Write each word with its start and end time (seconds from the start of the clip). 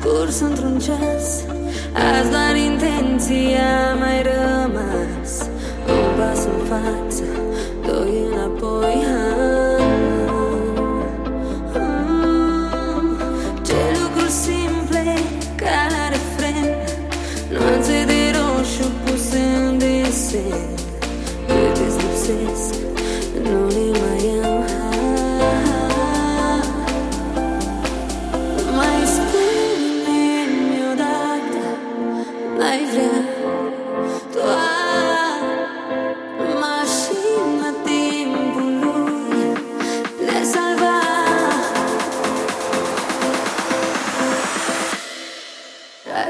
scurs 0.00 0.40
într-un 0.40 0.78
ceas. 0.78 1.44
Azi 1.92 2.30
doar 2.30 2.56
intenția 2.56 3.94
mai 3.98 4.22
rămas. 4.22 5.30
Un 5.88 6.18
pas 6.18 6.44
în 6.44 6.60
față, 6.68 7.24
doi 7.86 8.14
înapoi 8.32 9.04
ah. 9.04 9.82
Ce 13.66 13.80
lucruri 14.00 14.30
simple 14.30 15.14
ca 15.56 15.78
la 15.94 16.08
refren. 16.08 16.76
Nuanțe 17.52 18.04
de 18.06 18.20
roșu 18.36 18.90
puse 19.04 19.42
în 19.66 19.78
desen 19.78 20.68
Cât 21.46 21.76
îți 21.86 21.96
lipsesc 21.96 22.74
ai 32.70 32.84
vrea 32.90 33.24
Doar 34.32 35.40
mașina 36.60 37.70
timpului 37.84 39.52
le 40.24 40.44
salva 40.52 40.98
Dar 46.06 46.28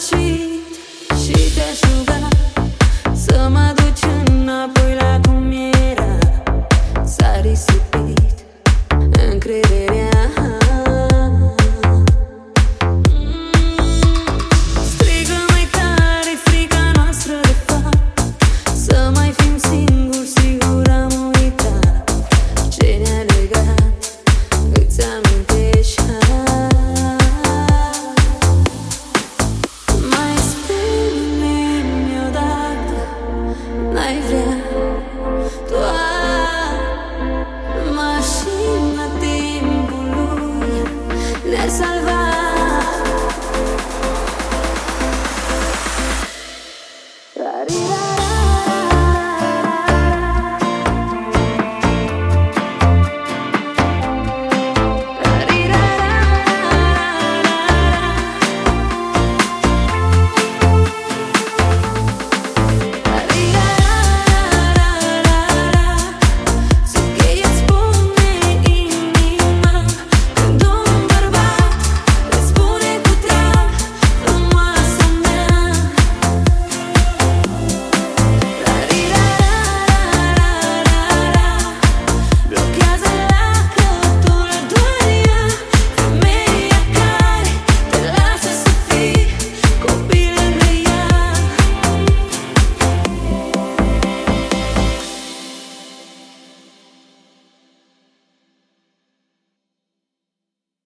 cheat. 0.00 0.80
She 1.18 1.54
does 1.54 2.09